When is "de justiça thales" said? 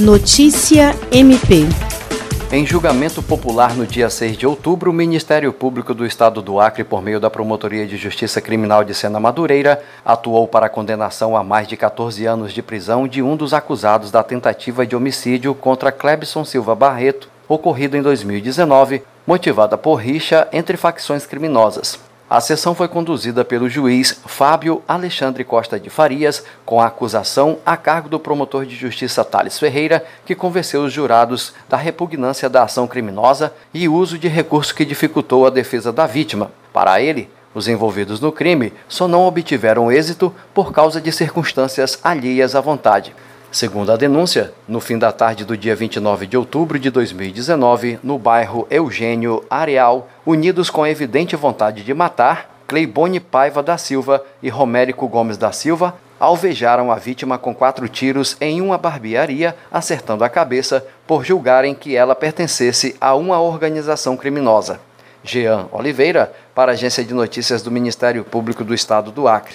28.64-29.58